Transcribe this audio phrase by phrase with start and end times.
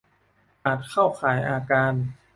[0.65, 1.93] อาจเข้าข่ายอาการ